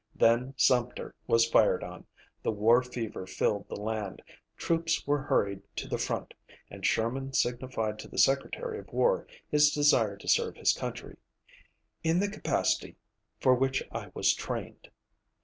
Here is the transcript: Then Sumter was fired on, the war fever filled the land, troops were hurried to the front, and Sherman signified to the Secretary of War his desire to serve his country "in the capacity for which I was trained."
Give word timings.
Then 0.15 0.55
Sumter 0.57 1.13
was 1.27 1.45
fired 1.45 1.83
on, 1.83 2.07
the 2.41 2.49
war 2.51 2.81
fever 2.81 3.27
filled 3.27 3.67
the 3.69 3.75
land, 3.79 4.23
troops 4.57 5.05
were 5.05 5.21
hurried 5.21 5.61
to 5.75 5.87
the 5.87 5.99
front, 5.99 6.33
and 6.71 6.83
Sherman 6.83 7.33
signified 7.33 7.99
to 7.99 8.07
the 8.07 8.17
Secretary 8.17 8.79
of 8.79 8.91
War 8.91 9.27
his 9.47 9.69
desire 9.69 10.17
to 10.17 10.27
serve 10.27 10.55
his 10.55 10.73
country 10.73 11.17
"in 12.03 12.19
the 12.19 12.31
capacity 12.31 12.95
for 13.39 13.53
which 13.53 13.83
I 13.91 14.09
was 14.15 14.33
trained." 14.33 14.89